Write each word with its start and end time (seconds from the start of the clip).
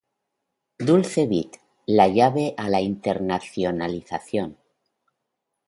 Dulce 0.89 1.25
Beat, 1.33 1.59
la 1.91 2.07
llave 2.07 2.55
a 2.57 2.69
la 2.71 2.81
internacionalización. 2.81 4.57